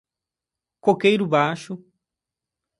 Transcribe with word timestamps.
Coqueiro 0.81 1.27
Baixo 1.27 1.77